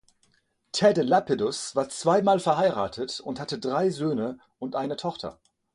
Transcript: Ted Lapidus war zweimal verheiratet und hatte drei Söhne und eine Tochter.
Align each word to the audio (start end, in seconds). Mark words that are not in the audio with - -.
Ted 0.71 0.95
Lapidus 0.97 1.75
war 1.75 1.87
zweimal 1.89 2.39
verheiratet 2.39 3.19
und 3.19 3.39
hatte 3.39 3.59
drei 3.59 3.91
Söhne 3.91 4.39
und 4.57 4.75
eine 4.75 4.95
Tochter. 4.97 5.39